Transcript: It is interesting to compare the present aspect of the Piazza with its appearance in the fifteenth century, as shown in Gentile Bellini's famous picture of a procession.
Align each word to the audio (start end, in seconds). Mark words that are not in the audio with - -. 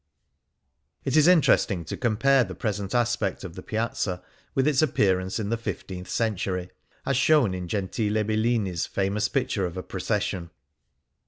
It 1.05 1.15
is 1.15 1.27
interesting 1.27 1.85
to 1.85 1.95
compare 1.95 2.43
the 2.43 2.55
present 2.55 2.95
aspect 2.95 3.43
of 3.43 3.53
the 3.53 3.61
Piazza 3.61 4.23
with 4.55 4.67
its 4.67 4.81
appearance 4.81 5.37
in 5.39 5.49
the 5.49 5.57
fifteenth 5.57 6.09
century, 6.09 6.71
as 7.05 7.15
shown 7.17 7.53
in 7.53 7.67
Gentile 7.67 8.23
Bellini's 8.23 8.87
famous 8.87 9.29
picture 9.29 9.67
of 9.67 9.77
a 9.77 9.83
procession. 9.83 10.49